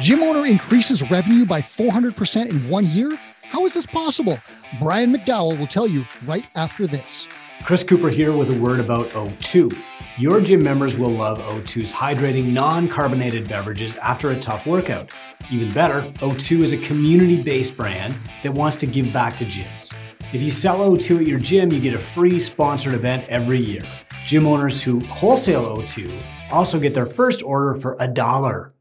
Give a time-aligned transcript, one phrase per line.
[0.00, 3.18] Gym owner increases revenue by 400% in one year?
[3.42, 4.38] How is this possible?
[4.80, 7.26] Brian McDowell will tell you right after this.
[7.64, 9.76] Chris Cooper here with a word about O2.
[10.18, 15.10] Your gym members will love O2's hydrating, non carbonated beverages after a tough workout.
[15.50, 19.92] Even better, O2 is a community based brand that wants to give back to gyms.
[20.32, 23.82] If you sell O2 at your gym, you get a free sponsored event every year.
[24.28, 28.74] Gym owners who wholesale O2 also get their first order for a dollar.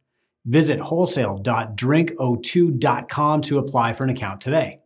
[0.45, 4.81] Visit wholesale.drinko2.com to apply for an account today.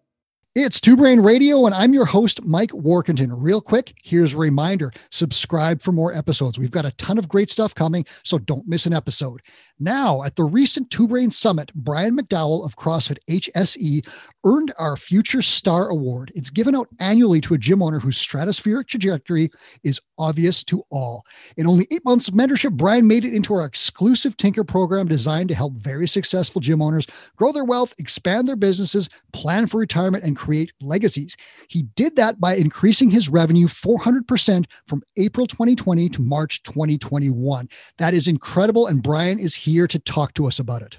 [0.54, 3.32] It's Two Brain Radio, and I'm your host, Mike Warkentin.
[3.34, 6.60] Real quick, here's a reminder subscribe for more episodes.
[6.60, 9.42] We've got a ton of great stuff coming, so don't miss an episode.
[9.80, 14.06] Now, at the recent Two Brain Summit, Brian McDowell of CrossFit HSE
[14.44, 16.32] earned our Future Star Award.
[16.36, 19.52] It's given out annually to a gym owner whose stratospheric trajectory
[19.84, 21.26] is obvious to all.
[21.58, 25.50] In only eight months of mentorship, Brian made it into our exclusive Tinker program designed
[25.50, 30.24] to help very successful gym owners grow their wealth, expand their businesses, plan for retirement,
[30.24, 31.38] and create legacies.
[31.68, 37.70] He did that by increasing his revenue 400% from April 2020 to March 2021.
[37.98, 40.98] That is incredible, and Brian is here to talk to us about it.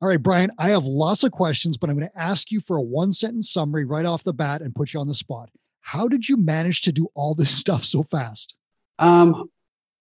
[0.00, 2.76] All right, Brian, I have lots of questions, but I'm going to ask you for
[2.76, 5.50] a one sentence summary right off the bat and put you on the spot.
[5.80, 8.54] How did you manage to do all this stuff so fast?
[8.98, 9.50] Um,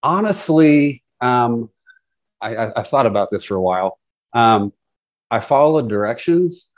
[0.01, 1.69] honestly, um,
[2.41, 3.99] I, I, I thought about this for a while.
[4.33, 4.73] Um,
[5.31, 6.71] I followed directions,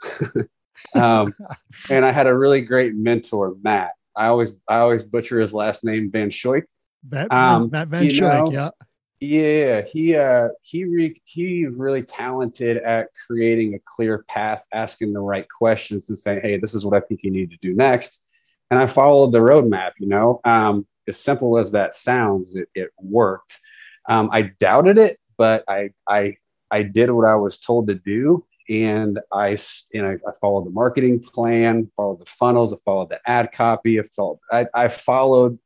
[0.94, 1.34] um,
[1.90, 3.92] and I had a really great mentor, Matt.
[4.14, 6.62] I always I always butcher his last name, Van Schoik.
[7.08, 8.70] Matt, um, Matt Van Schoik, yeah.
[9.20, 15.20] Yeah, he uh he re- he's really talented at creating a clear path, asking the
[15.20, 18.22] right questions, and saying, "Hey, this is what I think you need to do next."
[18.70, 19.92] And I followed the roadmap.
[19.98, 23.58] You know, um, as simple as that sounds, it, it worked.
[24.08, 26.36] Um, I doubted it, but I I
[26.70, 29.56] I did what I was told to do, and I
[29.94, 33.98] you know I followed the marketing plan, followed the funnels, I followed the ad copy,
[33.98, 35.58] I followed I, I followed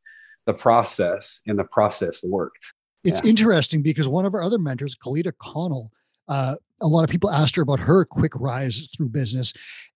[0.46, 2.74] the process, and the process worked.
[3.04, 3.30] It's yeah.
[3.30, 5.90] interesting because one of our other mentors, Kalita Connell,
[6.28, 9.52] uh, a lot of people asked her about her quick rise through business.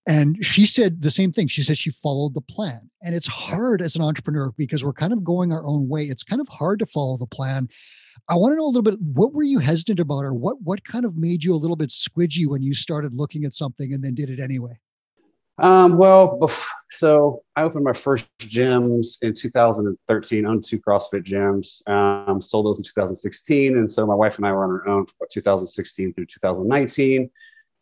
[0.07, 1.47] And she said the same thing.
[1.47, 2.89] She said she followed the plan.
[3.01, 6.03] And it's hard as an entrepreneur because we're kind of going our own way.
[6.03, 7.69] It's kind of hard to follow the plan.
[8.27, 10.83] I want to know a little bit what were you hesitant about or what what
[10.85, 14.03] kind of made you a little bit squidgy when you started looking at something and
[14.03, 14.79] then did it anyway?
[15.57, 16.49] Um, well,
[16.91, 22.77] so I opened my first gyms in 2013, owned two CrossFit gyms, um, sold those
[22.77, 23.77] in 2016.
[23.77, 27.29] And so my wife and I were on our own from 2016 through 2019.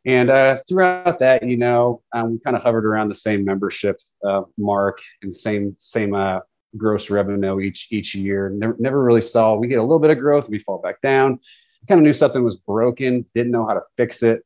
[0.06, 3.98] And uh, throughout that, you know, um, we kind of hovered around the same membership
[4.26, 6.40] uh, mark and same same uh,
[6.76, 8.50] gross revenue each each year.
[8.50, 11.40] Never, never really saw we get a little bit of growth, we fall back down.
[11.88, 14.44] Kind of knew something was broken, didn't know how to fix it.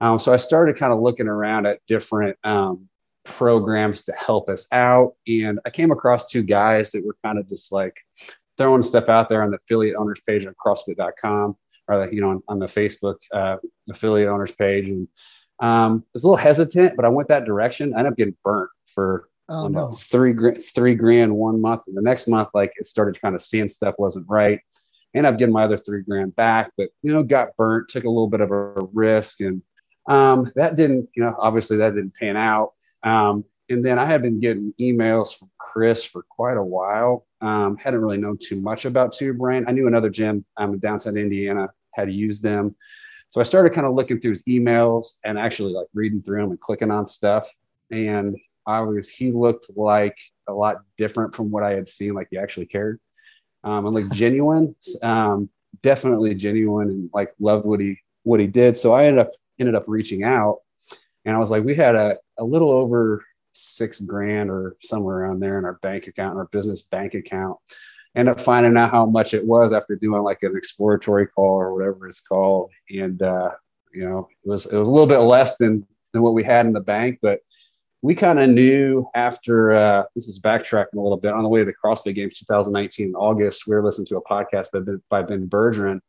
[0.00, 2.88] Um, so I started kind of looking around at different um,
[3.24, 5.14] programs to help us out.
[5.26, 7.96] And I came across two guys that were kind of just like
[8.56, 11.56] throwing stuff out there on the affiliate owners page on CrossFit.com
[11.88, 13.56] or like, you know, on, on the Facebook uh,
[13.90, 14.88] affiliate owners page.
[14.88, 15.08] And
[15.60, 17.94] um, I was a little hesitant, but I went that direction.
[17.94, 19.88] I ended up getting burnt for oh, no.
[19.90, 21.82] three, three grand one month.
[21.86, 24.60] And the next month, like it started kind of seeing stuff wasn't right.
[25.14, 28.04] And Ended up getting my other three grand back, but, you know, got burnt, took
[28.04, 29.62] a little bit of a risk and
[30.08, 32.72] um, that didn't, you know, obviously that didn't pan out.
[33.02, 37.26] Um, and then I had been getting emails from Chris for quite a while.
[37.40, 39.66] Um, hadn't really known too much about Two Brain.
[39.68, 42.74] I knew another gym um, in downtown Indiana had used them.
[43.30, 46.50] So I started kind of looking through his emails and actually like reading through them
[46.50, 47.48] and clicking on stuff.
[47.90, 48.36] And
[48.66, 50.16] I was, he looked like
[50.48, 52.98] a lot different from what I had seen, like he actually cared.
[53.62, 55.50] Um, and like genuine, um,
[55.82, 58.74] definitely genuine and like loved what he, what he did.
[58.76, 60.58] So I ended up ended up reaching out
[61.28, 65.40] and I was like, we had a, a little over six grand or somewhere around
[65.40, 67.58] there in our bank account, our business bank account.
[68.16, 71.74] End up finding out how much it was after doing like an exploratory call or
[71.74, 72.70] whatever it's called.
[72.88, 73.50] And, uh,
[73.92, 76.64] you know, it was, it was a little bit less than, than what we had
[76.64, 77.40] in the bank, but
[78.00, 81.60] we kind of knew after, uh, this is backtracking a little bit on the way
[81.60, 85.02] to the CrossFit Games 2019 in August, we were listening to a podcast by Ben,
[85.10, 86.00] by ben Bergeron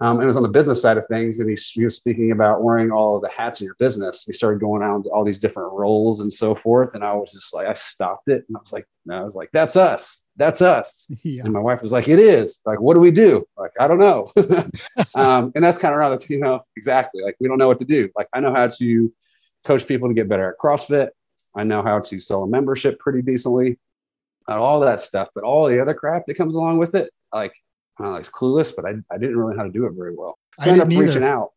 [0.00, 2.62] um, it was on the business side of things, and he, he, was speaking about
[2.62, 4.24] wearing all of the hats in your business.
[4.24, 7.54] He started going out all these different roles and so forth, and I was just
[7.54, 11.10] like, I stopped it, and I was like, I was like, that's us, that's us.
[11.22, 11.44] Yeah.
[11.44, 12.60] And my wife was like, it is.
[12.66, 13.46] Like, what do we do?
[13.56, 14.30] Like, I don't know.
[15.14, 17.22] um, and that's kind of around the, you know, exactly.
[17.22, 18.10] Like, we don't know what to do.
[18.16, 19.12] Like, I know how to
[19.64, 21.08] coach people to get better at CrossFit.
[21.56, 23.78] I know how to sell a membership pretty decently,
[24.46, 27.54] all that stuff, but all the other crap that comes along with it, like
[27.98, 30.38] I was clueless, but I, I didn't really know how to do it very well.
[30.60, 31.04] So I, I end up either.
[31.04, 31.52] reaching out.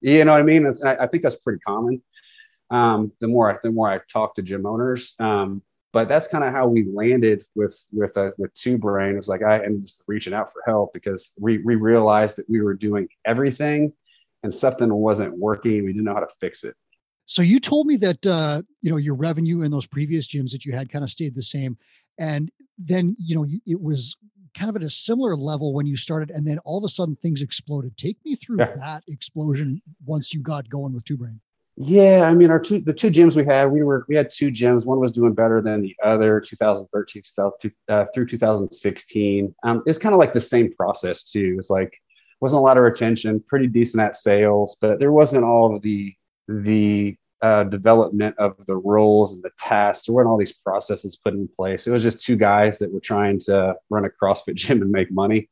[0.00, 0.66] You know what I mean?
[0.84, 2.02] I, I, think that's pretty common.
[2.70, 5.62] Um, the more I, the more I talk to gym owners, um,
[5.92, 9.14] but that's kind of how we landed with with uh, with two brain.
[9.14, 12.48] It was like I am just reaching out for help because we we realized that
[12.48, 13.92] we were doing everything
[14.42, 15.84] and something wasn't working.
[15.84, 16.74] We didn't know how to fix it.
[17.26, 20.64] So you told me that uh, you know your revenue in those previous gyms that
[20.64, 21.76] you had kind of stayed the same,
[22.18, 24.16] and then you know it was
[24.56, 27.16] kind of at a similar level when you started, and then all of a sudden
[27.16, 27.96] things exploded.
[27.96, 28.76] Take me through yeah.
[28.76, 31.40] that explosion once you got going with Two Brain.
[31.76, 34.50] Yeah, I mean, our two the two gyms we had, we were we had two
[34.50, 34.84] gyms.
[34.84, 36.40] One was doing better than the other.
[36.40, 37.22] 2013
[37.88, 39.54] uh, through 2016.
[39.62, 41.56] Um, it's kind of like the same process too.
[41.58, 41.98] It's like
[42.40, 46.14] wasn't a lot of retention, pretty decent at sales, but there wasn't all of the
[46.46, 50.06] the uh, development of the roles and the tasks.
[50.06, 51.86] There weren't all these processes put in place.
[51.86, 55.10] It was just two guys that were trying to run a CrossFit gym and make
[55.10, 55.50] money.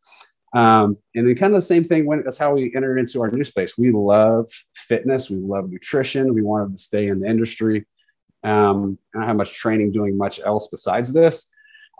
[0.52, 3.30] Um, and then kind of the same thing when that's how we entered into our
[3.30, 3.78] new space.
[3.78, 7.86] We love fitness, we love nutrition, we wanted to stay in the industry.
[8.42, 11.48] Um, I don't have much training doing much else besides this.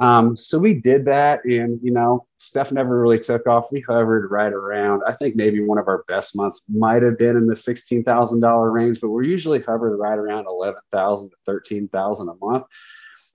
[0.01, 3.71] Um, so we did that, and you know, stuff never really took off.
[3.71, 5.03] We hovered right around.
[5.07, 8.41] I think maybe one of our best months might have been in the sixteen thousand
[8.41, 12.65] dollar range, but we're usually hovered right around eleven thousand to thirteen thousand a month.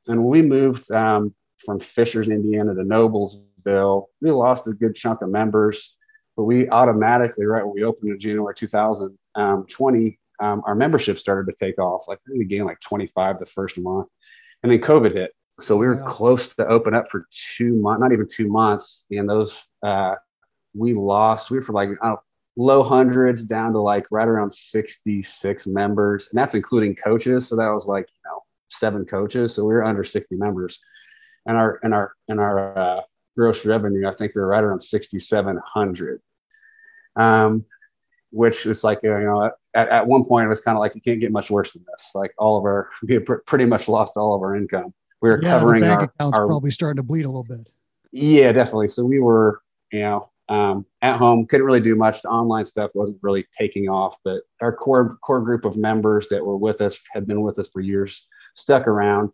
[0.07, 5.21] And when we moved um, from Fishers, Indiana, to Noblesville, we lost a good chunk
[5.21, 5.95] of members.
[6.35, 11.65] But we automatically, right when we opened in January 2020, um, our membership started to
[11.65, 12.07] take off.
[12.07, 14.07] Like we gained like 25 the first month,
[14.63, 18.11] and then COVID hit so we were close to open up for two months, not
[18.11, 19.05] even two months.
[19.09, 20.15] And those, uh,
[20.73, 21.89] we lost, we were from like
[22.57, 26.27] low hundreds down to like right around 66 members.
[26.29, 27.47] And that's including coaches.
[27.47, 29.55] So that was like, you know, seven coaches.
[29.55, 30.79] So we were under 60 members.
[31.45, 33.01] And our, and our, and our, uh,
[33.37, 36.21] gross revenue, I think we were right around 6,700.
[37.15, 37.65] Um,
[38.31, 41.01] which was like, you know, at, at one point it was kind of like, you
[41.01, 42.11] can't get much worse than this.
[42.13, 45.41] Like all of our, we pr- pretty much lost all of our income we were
[45.41, 47.67] yeah, covering the bank our, our probably starting to bleed a little bit.
[48.11, 48.87] Yeah, definitely.
[48.89, 52.21] So we were, you know, um, at home, couldn't really do much.
[52.21, 56.45] The online stuff wasn't really taking off, but our core core group of members that
[56.45, 59.31] were with us had been with us for years, stuck around.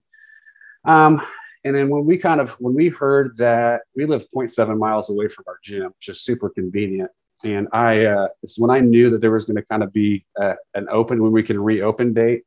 [0.85, 1.21] Um,
[1.63, 5.27] and then when we kind of when we heard that we live 0.7 miles away
[5.27, 7.11] from our gym, which is super convenient.
[7.43, 10.25] And I, uh, it's when I knew that there was going to kind of be
[10.39, 12.43] uh, an open when we could reopen date.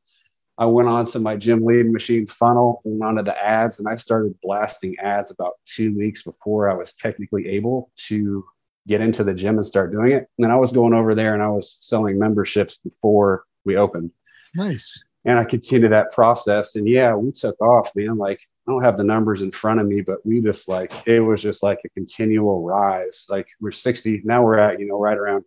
[0.57, 3.97] I went on to my gym lead machine funnel, went onto the ads, and I
[3.97, 8.45] started blasting ads about two weeks before I was technically able to
[8.87, 10.29] get into the gym and start doing it.
[10.39, 14.11] And then I was going over there and I was selling memberships before we opened.
[14.55, 15.03] Nice.
[15.25, 16.77] And I continued that process.
[16.77, 18.19] And yeah, we took off, man.
[18.19, 21.21] Like, I don't have the numbers in front of me, but we just like, it
[21.21, 23.25] was just like a continual rise.
[23.29, 25.45] Like, we're 60, now we're at, you know, right around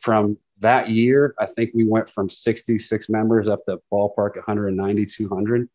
[0.00, 5.68] from that year, I think we went from 66 members up to ballpark 190, 200.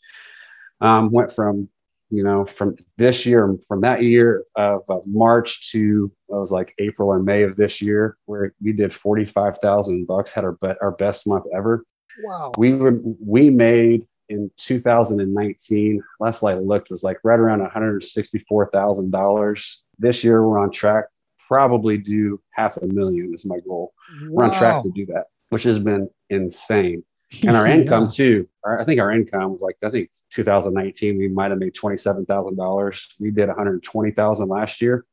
[0.81, 1.67] Um, went from,
[2.09, 6.73] you know, from this year, from that year of, of March to it was like
[6.79, 10.91] April or May of this year, where we did 45,000 bucks, had our, be- our
[10.91, 11.83] best month ever.
[12.23, 12.53] Wow.
[12.57, 19.75] We were, we made in 2019, last I looked was like right around $164,000.
[19.97, 21.05] This year we're on track
[21.49, 23.93] probably do half a million is my goal.
[24.21, 24.27] Wow.
[24.29, 27.03] We're on track to do that, which has been insane.
[27.43, 28.09] And our income yeah.
[28.09, 28.49] too.
[28.63, 31.95] Our, I think our income was like I think 2019 we might have made twenty
[31.95, 33.07] seven thousand dollars.
[33.19, 35.05] We did one hundred twenty thousand last year.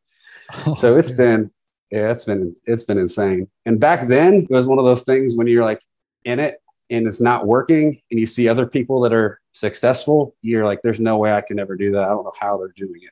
[0.65, 1.51] Oh, so it's been
[1.91, 3.49] yeah, it's been it's been insane.
[3.67, 5.83] And back then it was one of those things when you're like
[6.25, 10.65] in it and it's not working and you see other people that are successful, you're
[10.65, 12.05] like, there's no way I can ever do that.
[12.05, 13.11] I don't know how they're doing it.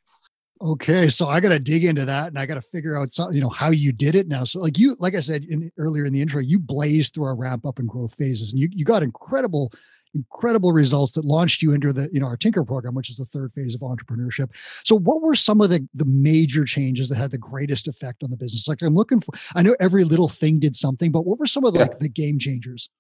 [0.63, 3.33] Okay, so I got to dig into that, and I got to figure out, some,
[3.33, 4.45] you know, how you did it now.
[4.45, 7.37] So, like you, like I said in, earlier in the intro, you blazed through our
[7.37, 9.73] ramp up and growth phases, and you you got incredible,
[10.15, 13.27] incredible results that launched you into the you know our Tinker program, which is the
[13.27, 14.49] third phase of entrepreneurship.
[14.85, 18.31] So, what were some of the the major changes that had the greatest effect on
[18.31, 18.69] the business?
[18.69, 19.35] Like, I'm looking for.
[19.57, 21.87] I know every little thing did something, but what were some of the, yeah.
[21.87, 22.91] like the game changers?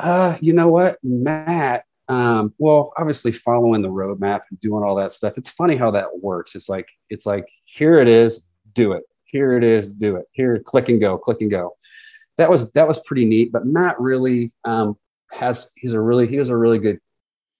[0.00, 5.12] Uh, you know what, Matt um, well, obviously following the roadmap and doing all that
[5.12, 5.38] stuff.
[5.38, 6.54] It's funny how that works.
[6.54, 9.04] It's like it's like here it is, do it.
[9.24, 10.26] Here it is, do it.
[10.32, 11.76] Here, click and go, click and go.
[12.36, 13.52] That was that was pretty neat.
[13.52, 14.98] But Matt really um,
[15.30, 16.98] has he's a really he was a really good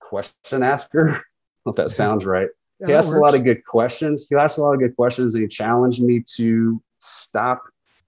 [0.00, 1.20] question asker.
[1.66, 2.48] if that sounds right.
[2.80, 4.26] Yeah, he asked a lot of good questions.
[4.28, 7.62] He asked a lot of good questions, and he challenged me to stop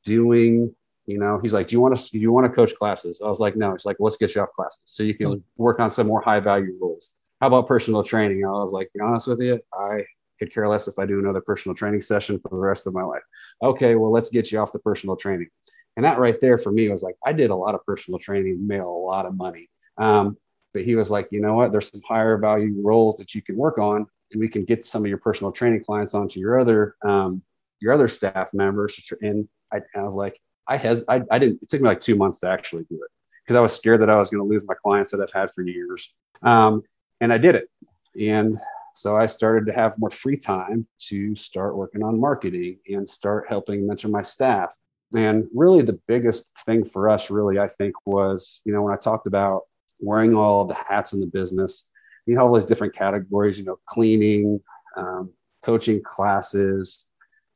[0.05, 0.75] doing
[1.07, 2.11] you know, he's like, "Do you want to?
[2.11, 4.43] Do you want to coach classes?" I was like, "No." He's like, "Let's get you
[4.43, 7.11] off classes so you can work on some more high value roles."
[7.41, 8.45] How about personal training?
[8.45, 10.05] I was like, "Be honest with you, I
[10.39, 13.03] could care less if I do another personal training session for the rest of my
[13.03, 13.23] life."
[13.63, 15.49] Okay, well, let's get you off the personal training.
[15.97, 18.67] And that right there for me was like, I did a lot of personal training,
[18.67, 19.71] made a lot of money.
[19.97, 20.37] Um,
[20.75, 21.73] but he was like, you know what?
[21.73, 25.03] There's some higher value roles that you can work on, and we can get some
[25.05, 27.43] of your personal training clients onto your other um,
[27.81, 28.99] your other staff members.
[29.23, 31.63] And I, and I was like, I has I, I didn't.
[31.63, 33.11] It took me like two months to actually do it
[33.45, 35.51] because I was scared that I was going to lose my clients that I've had
[35.55, 36.13] for years.
[36.43, 36.83] Um,
[37.21, 37.69] and I did it.
[38.21, 38.59] And
[38.95, 43.47] so I started to have more free time to start working on marketing and start
[43.49, 44.75] helping mentor my staff.
[45.15, 48.97] And really, the biggest thing for us, really, I think, was you know when I
[48.97, 49.63] talked about
[50.01, 51.91] wearing all the hats in the business.
[52.27, 54.61] You know all these different categories, you know, cleaning,
[54.97, 55.31] um,
[55.63, 57.09] coaching classes,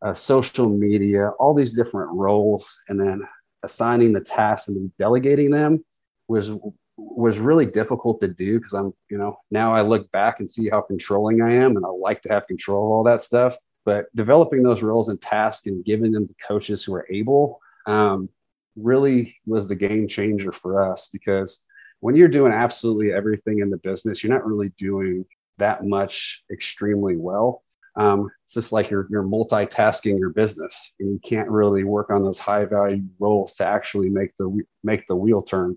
[0.03, 3.23] uh, social media, all these different roles, and then
[3.63, 5.85] assigning the tasks and then delegating them
[6.29, 6.53] was
[6.97, 10.69] was really difficult to do because I'm, you know, now I look back and see
[10.69, 13.57] how controlling I am, and I like to have control of all that stuff.
[13.85, 18.29] But developing those roles and tasks and giving them to coaches who are able um,
[18.77, 21.65] really was the game changer for us because
[22.01, 25.25] when you're doing absolutely everything in the business, you're not really doing
[25.59, 27.63] that much extremely well.
[28.01, 32.23] Um, it's just like you're, you're multitasking your business and you can't really work on
[32.23, 35.77] those high value roles to actually make the make the wheel turn.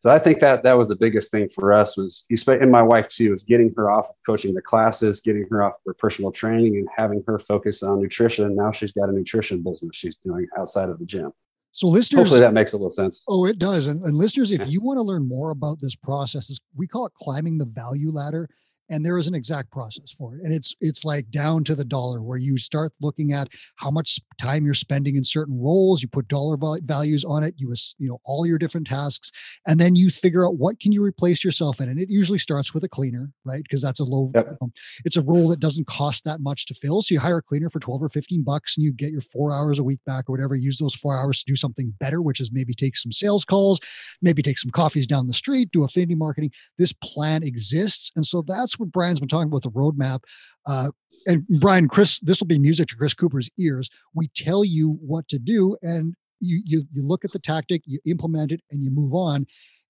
[0.00, 3.08] So I think that that was the biggest thing for us was and my wife
[3.08, 6.30] too was getting her off of coaching the classes, getting her off of her personal
[6.30, 8.54] training and having her focus on nutrition.
[8.54, 11.32] Now she's got a nutrition business she's doing outside of the gym.
[11.72, 13.24] So listeners, hopefully that makes a little sense.
[13.26, 13.86] Oh, it does.
[13.86, 17.14] And, and listeners, if you want to learn more about this process, we call it
[17.14, 18.50] climbing the value ladder
[18.90, 21.84] and there is an exact process for it and it's it's like down to the
[21.84, 26.08] dollar where you start looking at how much time you're spending in certain roles you
[26.08, 29.30] put dollar values on it you you know all your different tasks
[29.66, 32.74] and then you figure out what can you replace yourself in and it usually starts
[32.74, 34.56] with a cleaner right because that's a low yep.
[34.60, 34.72] um,
[35.04, 37.70] it's a role that doesn't cost that much to fill so you hire a cleaner
[37.70, 40.32] for 12 or 15 bucks and you get your 4 hours a week back or
[40.32, 43.44] whatever use those 4 hours to do something better which is maybe take some sales
[43.44, 43.80] calls
[44.20, 48.42] maybe take some coffees down the street do affinity marketing this plan exists and so
[48.42, 50.20] that's that's what Brian's been talking about the roadmap.
[50.66, 50.90] Uh,
[51.26, 53.88] and Brian, Chris, this will be music to Chris Cooper's ears.
[54.14, 58.00] We tell you what to do, and you you you look at the tactic, you
[58.04, 59.46] implement it, and you move on.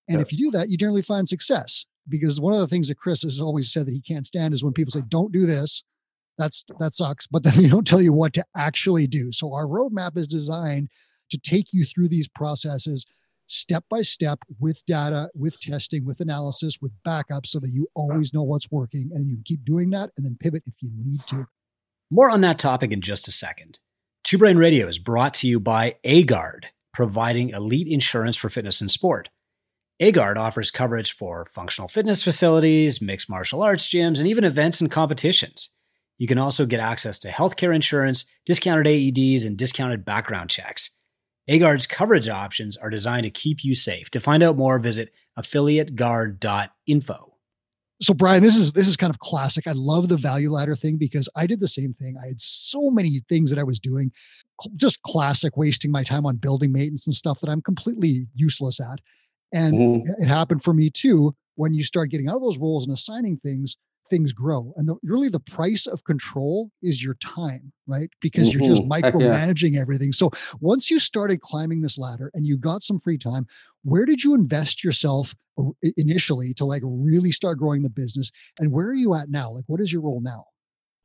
[0.07, 0.21] And yeah.
[0.21, 1.85] if you do that, you generally find success.
[2.07, 4.63] Because one of the things that Chris has always said that he can't stand is
[4.63, 5.83] when people say, "Don't do this."
[6.37, 7.27] That's that sucks.
[7.27, 9.31] But then they don't tell you what to actually do.
[9.31, 10.89] So our roadmap is designed
[11.31, 13.05] to take you through these processes
[13.47, 18.33] step by step with data, with testing, with analysis, with backup so that you always
[18.33, 21.47] know what's working and you keep doing that and then pivot if you need to.
[22.11, 23.79] More on that topic in just a second.
[24.23, 28.89] Two Brain Radio is brought to you by AGuard, providing elite insurance for fitness and
[28.89, 29.29] sport.
[30.01, 34.91] AGuard offers coverage for functional fitness facilities, mixed martial arts gyms, and even events and
[34.91, 35.71] competitions.
[36.17, 40.91] You can also get access to healthcare insurance, discounted AEDs, and discounted background checks.
[41.49, 44.09] AGuard's coverage options are designed to keep you safe.
[44.11, 47.31] To find out more, visit affiliateguard.info.
[48.01, 49.67] So Brian, this is this is kind of classic.
[49.67, 52.17] I love the value ladder thing because I did the same thing.
[52.21, 54.11] I had so many things that I was doing,
[54.75, 58.99] just classic, wasting my time on building maintenance and stuff that I'm completely useless at.
[59.53, 60.21] And mm-hmm.
[60.21, 63.37] it happened for me too when you start getting out of those roles and assigning
[63.37, 63.77] things
[64.09, 64.73] things grow.
[64.75, 68.09] And the, really the price of control is your time, right?
[68.21, 68.61] Because mm-hmm.
[68.61, 69.81] you're just micromanaging yeah.
[69.81, 70.11] everything.
[70.11, 73.47] So once you started climbing this ladder and you got some free time,
[73.83, 75.35] where did you invest yourself
[75.97, 78.31] initially to like really start growing the business?
[78.59, 79.51] And where are you at now?
[79.51, 80.45] Like, what is your role now?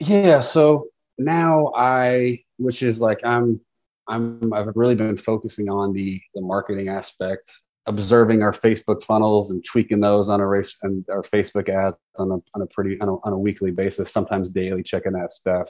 [0.00, 0.40] Yeah.
[0.40, 0.86] So
[1.18, 3.60] now I, which is like, I'm,
[4.08, 7.50] I'm, I've really been focusing on the, the marketing aspect
[7.86, 12.30] observing our Facebook funnels and tweaking those on a race and our Facebook ads on
[12.30, 15.68] a, on a pretty on a, on a weekly basis, sometimes daily, checking that stuff.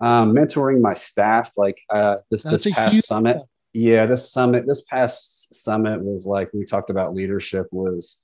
[0.00, 3.38] Um, mentoring my staff, like uh, this That's this past summit.
[3.72, 8.20] Yeah, this summit, this past summit was like we talked about leadership was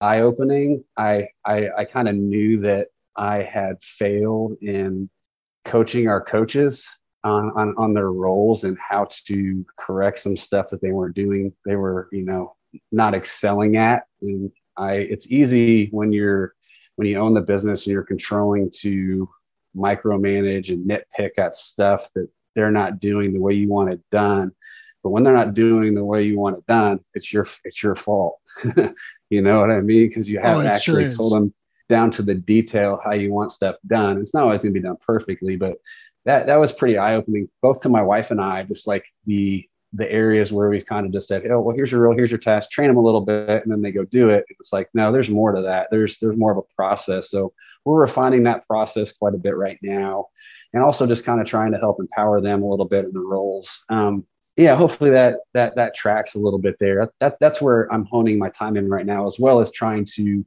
[0.00, 0.84] eye opening.
[0.96, 5.10] I I, I kind of knew that I had failed in
[5.64, 6.88] coaching our coaches
[7.24, 11.52] on, on, on their roles and how to correct some stuff that they weren't doing.
[11.64, 12.56] They were, you know,
[12.90, 14.04] not excelling at.
[14.20, 16.54] And I, it's easy when you're,
[16.96, 19.28] when you own the business and you're controlling to
[19.76, 24.52] micromanage and nitpick at stuff that they're not doing the way you want it done.
[25.02, 27.96] But when they're not doing the way you want it done, it's your, it's your
[27.96, 28.38] fault.
[29.30, 30.08] you know what I mean?
[30.08, 31.54] Because you haven't oh, actually sure told them
[31.88, 34.18] down to the detail how you want stuff done.
[34.18, 35.74] It's not always going to be done perfectly, but
[36.24, 38.62] that that was pretty eye opening, both to my wife and I.
[38.62, 42.02] Just like the the areas where we've kind of just said, oh well, here's your
[42.02, 44.44] role, here's your task, train them a little bit, and then they go do it.
[44.48, 45.88] It's like no, there's more to that.
[45.90, 47.30] There's there's more of a process.
[47.30, 47.52] So
[47.84, 50.26] we're refining that process quite a bit right now,
[50.72, 53.20] and also just kind of trying to help empower them a little bit in the
[53.20, 53.84] roles.
[53.88, 54.26] Um,
[54.56, 57.10] yeah, hopefully that that that tracks a little bit there.
[57.20, 60.44] That that's where I'm honing my time in right now, as well as trying to.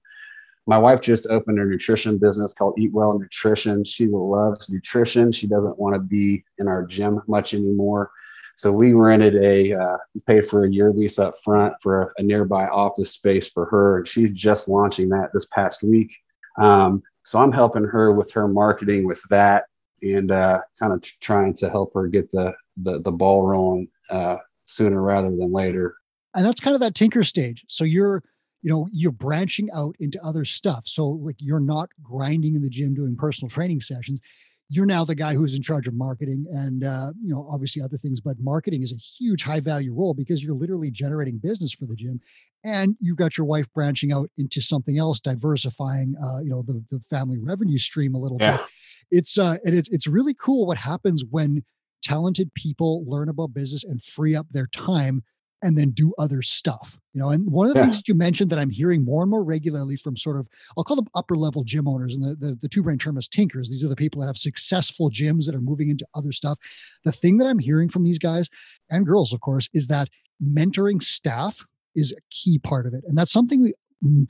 [0.67, 3.84] My wife just opened a nutrition business called Eat Well Nutrition.
[3.84, 5.31] She loves nutrition.
[5.31, 8.12] She doesn't want to be in our gym much anymore.
[8.57, 12.24] So we rented a, uh, paid for a year lease up front for a, a,
[12.24, 13.98] nearby office space for her.
[13.98, 16.15] And she's just launching that this past week.
[16.57, 19.65] Um, so I'm helping her with her marketing with that
[20.01, 24.38] and uh, kind of trying to help her get the, the, the ball rolling uh,
[24.65, 25.95] sooner rather than later.
[26.34, 27.65] And that's kind of that tinker stage.
[27.67, 28.24] So you're,
[28.65, 30.88] you know, you're branching out into other stuff.
[30.88, 34.19] So like you're not grinding in the gym doing personal training sessions
[34.67, 37.98] you're now the guy who's in charge of marketing and uh, you know obviously other
[37.98, 41.86] things but marketing is a huge high value role because you're literally generating business for
[41.86, 42.19] the gym
[42.63, 46.84] and you've got your wife branching out into something else diversifying uh, you know the,
[46.89, 48.57] the family revenue stream a little yeah.
[48.57, 48.65] bit
[49.12, 51.63] it's uh and it's, it's really cool what happens when
[52.01, 55.24] talented people learn about business and free up their time
[55.62, 56.97] and then do other stuff.
[57.13, 57.85] You know, and one of the yeah.
[57.85, 60.47] things that you mentioned that I'm hearing more and more regularly from sort of
[60.77, 63.27] I'll call them upper level gym owners, and the, the, the two brain term is
[63.27, 63.69] tinkers.
[63.69, 66.57] These are the people that have successful gyms that are moving into other stuff.
[67.03, 68.50] The thing that I'm hearing from these guys
[68.89, 70.09] and girls, of course, is that
[70.43, 73.74] mentoring staff is a key part of it, and that's something we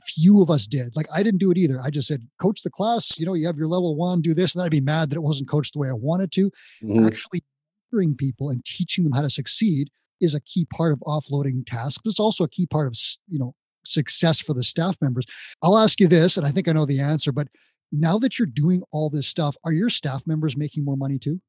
[0.06, 0.94] few of us did.
[0.96, 1.80] Like I didn't do it either.
[1.80, 3.18] I just said, coach the class.
[3.18, 5.16] You know, you have your level one, do this, and then I'd be mad that
[5.16, 6.50] it wasn't coached the way I wanted to.
[6.82, 7.06] Mm-hmm.
[7.06, 7.44] Actually,
[7.92, 12.00] mentoring people and teaching them how to succeed is a key part of offloading tasks,
[12.02, 12.96] but it's also a key part of
[13.28, 13.54] you know
[13.84, 15.24] success for the staff members.
[15.62, 17.48] I'll ask you this, and I think I know the answer, but
[17.92, 21.40] now that you're doing all this stuff, are your staff members making more money too?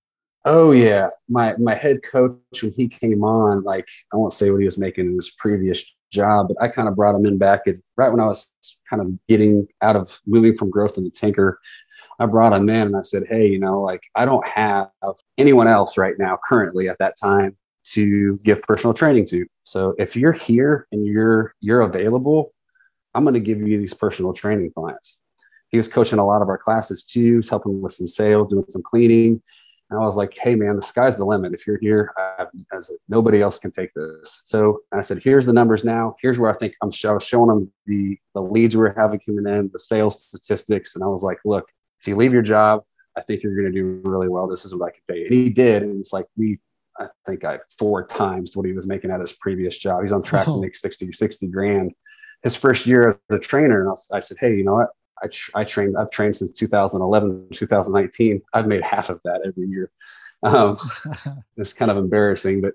[0.45, 4.59] Oh yeah, my my head coach when he came on, like I won't say what
[4.59, 7.61] he was making in his previous job, but I kind of brought him in back
[7.67, 8.49] at right when I was
[8.89, 11.59] kind of getting out of moving from growth into tinker.
[12.19, 14.89] I brought him in and I said, Hey, you know, like I don't have
[15.37, 17.57] anyone else right now currently at that time
[17.93, 19.45] to give personal training to.
[19.63, 22.53] So if you're here and you're you're available,
[23.13, 25.21] I'm going to give you these personal training clients.
[25.69, 27.23] He was coaching a lot of our classes too.
[27.23, 29.41] He was helping with some sales, doing some cleaning.
[29.89, 31.53] And I was like, "Hey, man, the sky's the limit.
[31.53, 35.45] If you're here, I, I said, nobody else can take this." So I said, "Here's
[35.45, 36.15] the numbers now.
[36.21, 39.69] Here's where I think I'm show, showing them the the leads we're having coming in,
[39.71, 41.69] the sales statistics." And I was like, "Look,
[42.01, 42.83] if you leave your job,
[43.15, 44.47] I think you're going to do really well.
[44.47, 46.59] This is what I can pay." And he did, and it's like we
[46.99, 50.01] I think I four times what he was making at his previous job.
[50.01, 50.55] He's on track oh.
[50.55, 51.91] to make 60, 60 grand
[52.43, 53.81] his first year as a trainer.
[53.81, 54.89] And I, I said, Hey, you know what?
[55.21, 58.41] I, tr- I trained, I've trained since 2011, 2019.
[58.53, 59.91] I've made half of that every year.
[60.43, 60.77] Um,
[61.57, 62.73] it's kind of embarrassing, but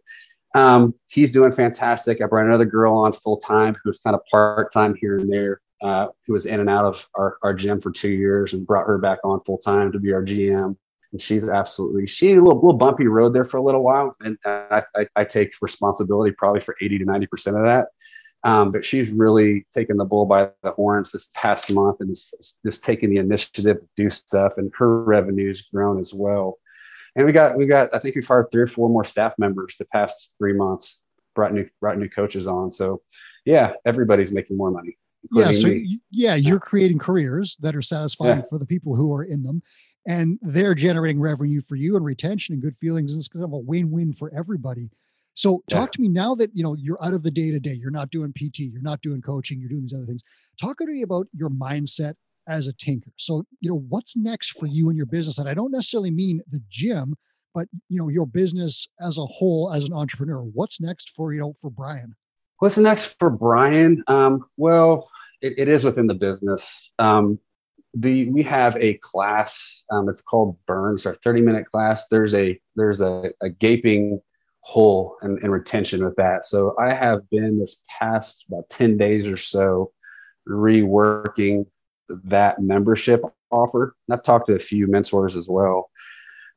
[0.55, 2.21] um, he's doing fantastic.
[2.21, 5.33] I brought another girl on full time who was kind of part time here and
[5.33, 8.67] there, uh, who was in and out of our, our gym for two years and
[8.67, 10.77] brought her back on full time to be our GM
[11.13, 14.15] and she's absolutely she had a little, little bumpy road there for a little while
[14.21, 17.89] and I, I, I take responsibility probably for 80 to 90 percent of that.
[18.45, 22.83] Um, but she's really taken the bull by the horns this past month and just
[22.83, 26.59] taking the initiative to do stuff and her revenue's grown as well.
[27.15, 29.77] And we got we got i think we've hired three or four more staff members
[29.79, 31.03] the past three months
[31.35, 32.73] brought new brought new coaches on.
[32.73, 33.03] So
[33.45, 34.97] yeah everybody's making more money
[35.33, 35.75] yeah so
[36.11, 38.45] yeah you're creating careers that are satisfying yeah.
[38.49, 39.63] for the people who are in them
[40.07, 43.53] and they're generating revenue for you and retention and good feelings and it's kind of
[43.53, 44.91] a win-win for everybody.
[45.35, 45.93] So talk yeah.
[45.93, 48.11] to me now that you know you're out of the day to day you're not
[48.11, 50.23] doing pt you're not doing coaching you're doing these other things.
[50.61, 52.15] Talk to me about your mindset
[52.49, 53.13] as a tinker.
[53.17, 55.39] So you know what's next for you and your business?
[55.39, 57.17] And i don't necessarily mean the gym
[57.55, 60.43] but you know your business as a whole as an entrepreneur.
[60.43, 62.15] What's next for you know for brian?
[62.59, 64.03] What's next for brian?
[64.07, 65.09] Um, well
[65.41, 66.93] it, it is within the business.
[66.99, 67.39] Um,
[67.95, 72.09] the we have a class um, it's called burns our 30 minute class.
[72.09, 74.21] There's a there's a, a gaping
[74.61, 76.45] hole in, retention with that.
[76.45, 79.93] So i have been this past about 10 days or so
[80.49, 81.67] reworking
[82.09, 83.95] that membership offer.
[84.09, 85.91] And i've talked to a few mentors as well.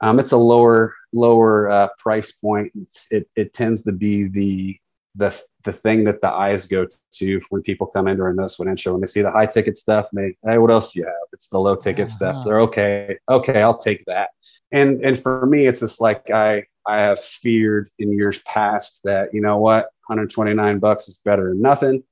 [0.01, 2.71] Um, it's a lower lower uh, price point.
[3.11, 4.77] It, it tends to be the
[5.15, 8.91] the the thing that the eyes go to when people come into our nose show
[8.91, 11.13] when they see the high ticket stuff and they hey what else do you have?
[11.33, 12.15] It's the low ticket uh-huh.
[12.15, 14.29] stuff they're okay okay i'll take that.
[14.71, 19.33] And and for me it's just like i i have feared in years past that
[19.33, 22.03] you know what 129 bucks is better than nothing.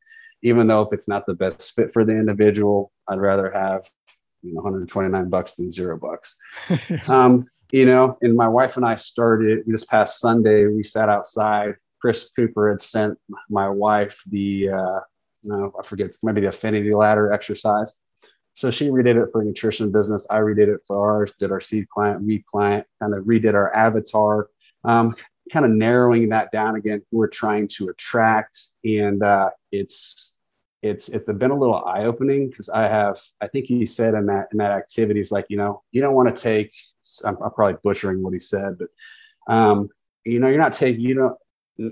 [0.41, 3.89] Even though if it's not the best fit for the individual i'd rather have
[4.41, 6.35] you know 129 bucks than zero bucks.
[7.07, 11.73] Um you know and my wife and i started this past sunday we sat outside
[12.03, 13.17] Chris Cooper had sent
[13.49, 14.99] my wife the, uh,
[15.45, 17.97] no, I forget, maybe the affinity ladder exercise.
[18.55, 20.27] So she redid it for nutrition business.
[20.29, 23.73] I redid it for ours, did our seed client, we client, kind of redid our
[23.73, 24.49] avatar.
[24.83, 25.15] Um,
[25.51, 30.37] kind of narrowing that down again who we're trying to attract and uh, it's
[30.81, 34.25] it's it's been a little eye opening because I have I think he said in
[34.27, 36.73] that in that activity is like you know you don't want to take
[37.25, 39.89] I'm, I'm, probably butchering what he said but um,
[40.25, 41.37] you know you're not taking you know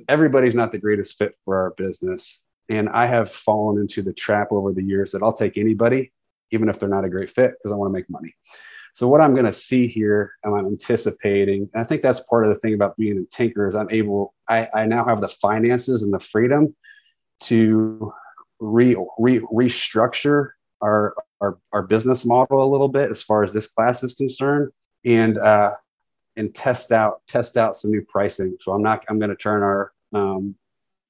[0.08, 4.52] everybody's not the greatest fit for our business and I have fallen into the trap
[4.52, 6.12] over the years that I'll take anybody
[6.52, 8.36] even if they're not a great fit because I want to make money.
[8.94, 12.46] So what I'm going to see here, and I'm anticipating, and I think that's part
[12.46, 15.30] of the thing about being a tinker is I'm able, I, I now have the
[15.30, 16.76] finances and the freedom
[17.42, 18.14] to
[18.60, 20.50] re, re, restructure
[20.82, 24.72] our, our, our business model a little bit as far as this class is concerned
[25.06, 25.74] and, uh,
[26.38, 28.58] and test out, test out some new pricing.
[28.62, 30.56] So I'm not, I'm going to turn our, um,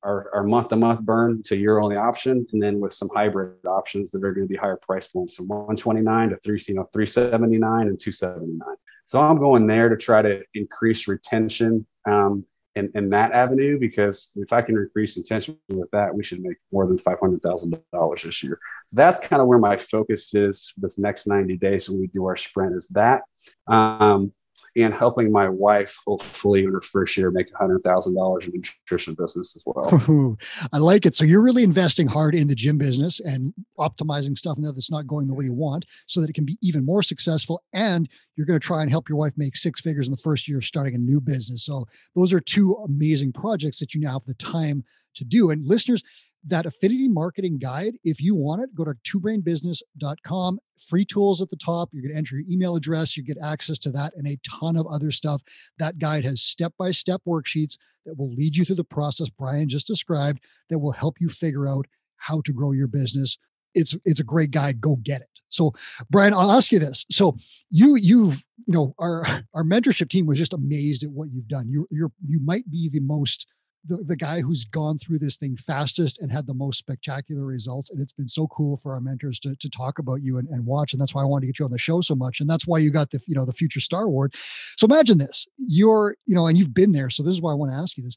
[0.03, 4.09] our, month to month burn to year only option, and then with some hybrid options
[4.11, 7.87] that are going to be higher price points from 129 to three, you know, 379
[7.87, 8.75] and 279.
[9.05, 14.31] So I'm going there to try to increase retention um, in, in that avenue because
[14.35, 18.59] if I can increase retention with that, we should make more than $500,000 this year.
[18.85, 22.25] So that's kind of where my focus is this next 90 days when we do
[22.25, 23.23] our sprint is that.
[23.67, 24.33] Um,
[24.75, 29.63] and helping my wife hopefully in her first year make $100,000 in nutrition business as
[29.65, 30.37] well.
[30.73, 31.15] I like it.
[31.15, 35.07] So you're really investing hard in the gym business and optimizing stuff now that's not
[35.07, 37.63] going the way you want so that it can be even more successful.
[37.73, 40.47] And you're going to try and help your wife make six figures in the first
[40.47, 41.63] year of starting a new business.
[41.65, 44.83] So those are two amazing projects that you now have the time
[45.15, 45.49] to do.
[45.49, 46.03] And listeners,
[46.47, 50.59] that affinity marketing guide, if you want it, go to twobrainbusiness.com.
[50.79, 51.89] Free tools at the top.
[51.91, 53.15] You're going to enter your email address.
[53.15, 55.41] You get access to that and a ton of other stuff.
[55.77, 59.69] That guide has step by step worksheets that will lead you through the process Brian
[59.69, 61.85] just described that will help you figure out
[62.17, 63.37] how to grow your business.
[63.73, 64.81] It's it's a great guide.
[64.81, 65.27] Go get it.
[65.49, 65.73] So,
[66.09, 67.05] Brian, I'll ask you this.
[67.11, 67.37] So,
[67.69, 69.23] you you've you know our
[69.53, 71.69] our mentorship team was just amazed at what you've done.
[71.69, 73.47] You you're you might be the most
[73.85, 77.89] the, the guy who's gone through this thing fastest and had the most spectacular results.
[77.89, 80.65] And it's been so cool for our mentors to, to talk about you and, and
[80.65, 80.93] watch.
[80.93, 82.39] And that's why I wanted to get you on the show so much.
[82.39, 84.35] And that's why you got the, you know, the future star award.
[84.77, 87.09] So imagine this, you're, you know, and you've been there.
[87.09, 88.15] So this is why I want to ask you this.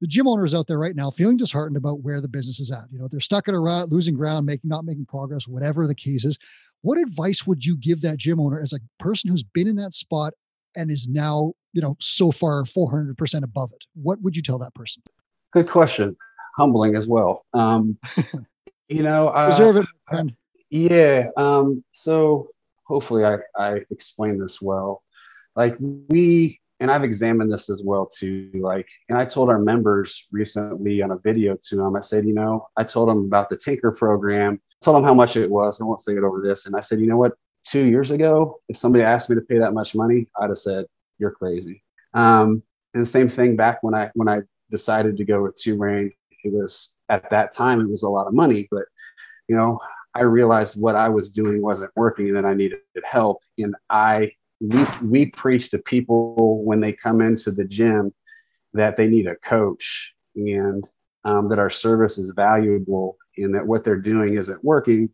[0.00, 2.84] The gym owners out there right now feeling disheartened about where the business is at.
[2.90, 5.94] You know, they're stuck in a rut, losing ground, making, not making progress, whatever the
[5.94, 6.38] case is.
[6.82, 9.92] What advice would you give that gym owner as a person who's been in that
[9.92, 10.34] spot
[10.76, 13.84] and is now, you know, so far 400% above it?
[13.94, 15.02] What would you tell that person?
[15.52, 16.16] Good question.
[16.56, 17.44] Humbling as well.
[17.54, 17.98] Um,
[18.88, 19.86] you know, uh, deserve it.
[20.08, 20.34] Friend.
[20.70, 21.28] Yeah.
[21.36, 22.48] Um, so
[22.84, 25.02] hopefully I, I explained this well.
[25.56, 28.50] Like we, and I've examined this as well too.
[28.54, 32.34] Like, and I told our members recently on a video to them, I said, you
[32.34, 35.80] know, I told them about the Tinker program, told them how much it was.
[35.80, 36.66] I won't say it over this.
[36.66, 37.32] And I said, you know what?
[37.64, 40.86] Two years ago, if somebody asked me to pay that much money, I'd have said,
[41.18, 41.82] you're crazy.
[42.14, 42.62] Um,
[42.94, 44.40] and the same thing back when I, when I
[44.70, 46.12] decided to go with Two Brain,
[46.44, 48.84] it was at that time it was a lot of money, but
[49.48, 49.80] you know,
[50.14, 53.38] I realized what I was doing wasn't working and then I needed help.
[53.58, 58.12] And I we we preach to people when they come into the gym
[58.74, 60.86] that they need a coach and
[61.24, 65.10] um, that our service is valuable and that what they're doing isn't working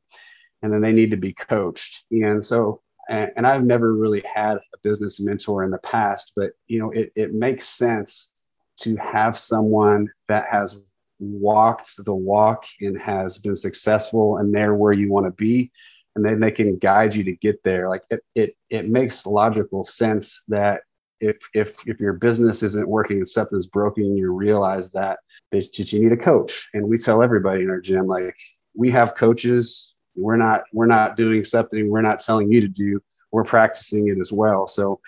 [0.64, 2.04] and then they need to be coached.
[2.10, 6.78] And so and, I've never really had a business mentor in the past, but you
[6.78, 8.32] know, it, it makes sense
[8.80, 10.80] to have someone that has
[11.18, 15.70] walked the walk and has been successful and they're where you want to be
[16.16, 19.84] and then they can guide you to get there like it, it it makes logical
[19.84, 20.80] sense that
[21.20, 25.20] if if if your business isn't working and something's broken you realize that
[25.52, 28.34] that you need a coach and we tell everybody in our gym like
[28.74, 33.00] we have coaches we're not we're not doing something we're not telling you to do
[33.32, 35.00] we're practicing it as well so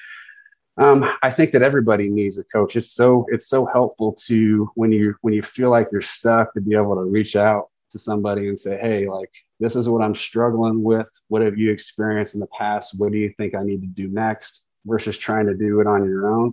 [0.79, 2.77] um, I think that everybody needs a coach.
[2.77, 6.61] It's so it's so helpful to when you when you feel like you're stuck to
[6.61, 10.15] be able to reach out to somebody and say, "Hey, like this is what I'm
[10.15, 11.09] struggling with.
[11.29, 12.99] What have you experienced in the past?
[12.99, 16.05] What do you think I need to do next?" Versus trying to do it on
[16.05, 16.53] your own.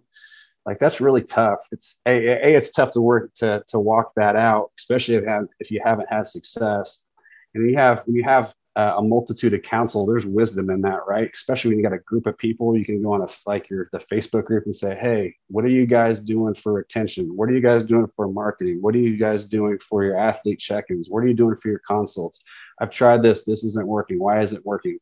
[0.65, 1.59] Like that's really tough.
[1.71, 5.25] It's a, a it's tough to work to to walk that out, especially if,
[5.59, 7.05] if you haven't had success.
[7.53, 10.05] And you have you have uh, a multitude of counsel.
[10.05, 11.29] There's wisdom in that right?
[11.31, 13.89] Especially when you got a group of people you can go on a like your
[13.91, 17.35] the facebook group and say hey what are you guys doing for retention?
[17.35, 18.79] What are you guys doing for marketing?
[18.81, 21.09] What are you guys doing for your athlete check-ins?
[21.09, 22.43] What are you doing for your consults?
[22.79, 23.43] I've tried this.
[23.43, 24.19] This isn't working.
[24.19, 24.97] Why is it working?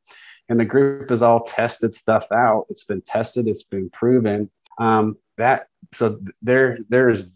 [0.50, 2.66] And the group has all tested stuff out.
[2.70, 3.48] It's been tested.
[3.48, 4.50] It's been proven.
[4.78, 7.30] Um, that so there there is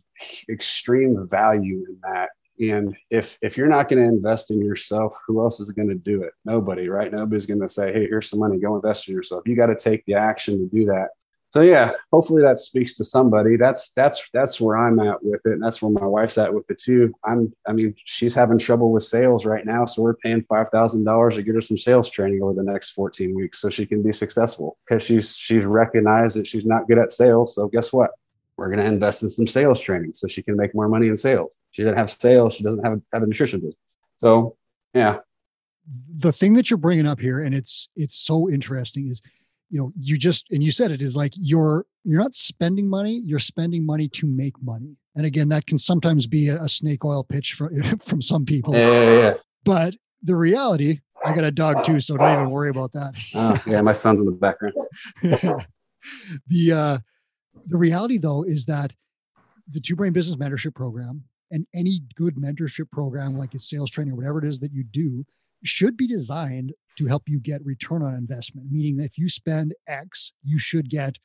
[0.50, 5.42] extreme value in that and if if you're not going to invest in yourself, who
[5.42, 6.34] else is going to do it?
[6.46, 7.12] Nobody, right?
[7.12, 8.60] Nobody's going to say, "Hey, here's some money.
[8.60, 11.10] Go invest in yourself." You got to take the action to do that.
[11.54, 13.56] so yeah, hopefully that speaks to somebody.
[13.58, 16.70] That's that's that's where I'm at with it, and that's where my wife's at with
[16.70, 17.14] it too.
[17.24, 21.04] I'm, I mean, she's having trouble with sales right now, so we're paying five thousand
[21.06, 24.02] dollars to get her some sales training over the next 14 weeks, so she can
[24.04, 24.78] be successful.
[24.88, 27.56] Because she's she's recognized that she's not good at sales.
[27.56, 28.12] So guess what?
[28.58, 31.18] We're going to invest in some sales training so she can make more money in
[31.18, 31.54] sales.
[31.76, 32.54] She doesn't have sales.
[32.54, 33.98] She doesn't have have a nutrition business.
[34.16, 34.56] So
[34.94, 35.18] yeah,
[36.16, 39.22] the thing that you're bringing up here, and it's it's so interesting, is
[39.70, 43.22] you know you just and you said it is like you're you're not spending money
[43.26, 44.96] you're spending money to make money.
[45.18, 48.74] And again that can sometimes be a, a snake oil pitch from from some people.
[48.74, 49.34] Yeah, yeah, yeah,
[49.66, 53.14] but the reality i got a dog too so don't even worry about that.
[53.36, 54.76] Oh, yeah my son's in the background.
[56.48, 56.98] The uh
[57.66, 58.94] the reality though is that
[59.68, 64.14] the two brain business mentorship program and any good mentorship program like a sales training
[64.14, 65.26] or whatever it is that you do
[65.64, 70.32] should be designed to help you get return on investment, meaning if you spend X,
[70.44, 71.18] you should get,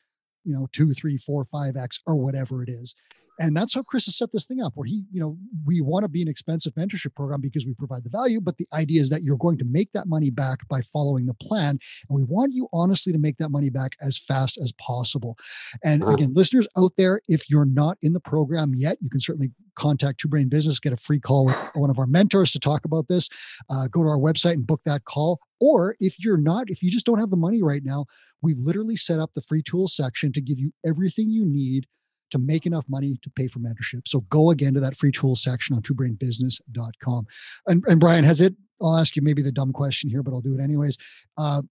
[0.45, 2.95] you know, two, three, four, five X or whatever it is.
[3.41, 6.05] And that's how Chris has set this thing up where he, you know, we want
[6.05, 9.09] to be an expensive mentorship program because we provide the value, but the idea is
[9.09, 11.79] that you're going to make that money back by following the plan.
[12.09, 15.39] And we want you honestly to make that money back as fast as possible.
[15.83, 19.53] And again, listeners out there, if you're not in the program yet, you can certainly
[19.75, 22.85] contact Two Brain Business, get a free call with one of our mentors to talk
[22.85, 23.31] about this.
[23.71, 25.41] Uh, go to our website and book that call.
[25.61, 28.05] Or if you're not, if you just don't have the money right now,
[28.43, 31.87] we've literally set up the free tools section to give you everything you need
[32.31, 34.07] to make enough money to pay for mentorship.
[34.07, 37.27] So go again to that free tools section on twobrainbusiness.com.
[37.67, 40.41] And, and Brian, has it, I'll ask you maybe the dumb question here, but I'll
[40.41, 40.97] do it anyways.
[41.37, 41.63] Uh,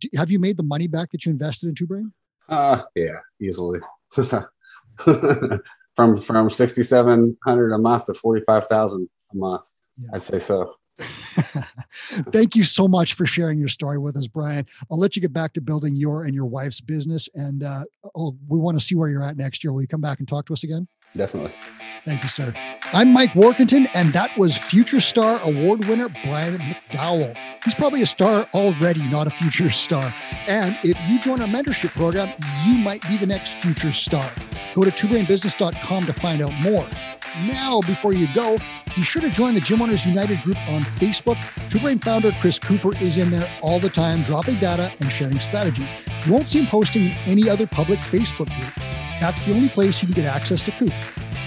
[0.00, 2.12] do, have you made the money back that you invested in Two Brain?
[2.48, 3.80] Uh, yeah, easily.
[5.96, 9.64] from from 6700 a month to 45,000 a month.
[9.98, 10.10] Yeah.
[10.14, 10.74] I'd say so.
[12.32, 14.66] Thank you so much for sharing your story with us, Brian.
[14.90, 18.58] I'll let you get back to building your and your wife's business, and uh, we
[18.58, 19.72] want to see where you're at next year.
[19.72, 20.88] Will you come back and talk to us again?
[21.14, 21.52] Definitely.
[22.04, 22.54] Thank you, sir.
[22.92, 27.36] I'm Mike Warkentin, and that was Future Star Award winner Brian McDowell.
[27.64, 30.14] He's probably a star already, not a future star.
[30.46, 32.32] And if you join our mentorship program,
[32.64, 34.30] you might be the next future star.
[34.74, 36.88] Go to twobrainbusiness.com to find out more.
[37.44, 38.56] Now, before you go,
[38.94, 41.36] be sure to join the Gym Owners United group on Facebook.
[41.70, 45.38] Two Brain founder Chris Cooper is in there all the time, dropping data and sharing
[45.38, 45.90] strategies.
[46.24, 48.74] You won't see him posting in any other public Facebook group.
[49.20, 50.92] That's the only place you can get access to Coop.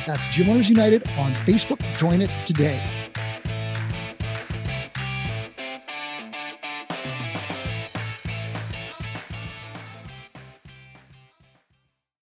[0.05, 1.81] That's Gym Owners United on Facebook.
[1.97, 2.98] Join it today.